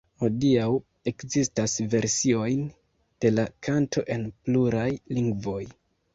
Hodiaŭ 0.21 0.69
ekzistas 1.11 1.75
versiojn 1.91 2.65
de 3.27 3.33
la 3.35 3.47
kanto 3.69 4.05
en 4.17 4.27
pluraj 4.43 4.89
lingvoj. 5.17 5.63